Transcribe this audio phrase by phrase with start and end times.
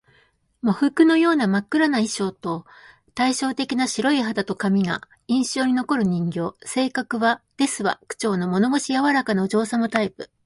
[0.63, 2.65] 喪服のような真っ黒な衣装と、
[3.13, 6.55] 対照的な白い肌と髪が印象に残る人形。
[6.65, 10.31] 性格は「ですわ」口調の物腰柔らかなお嬢様タイプ